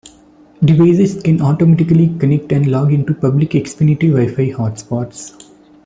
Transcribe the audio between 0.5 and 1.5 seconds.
Devices can